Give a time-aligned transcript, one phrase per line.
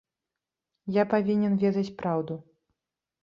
[0.95, 2.39] Я павінен ведаць праўду.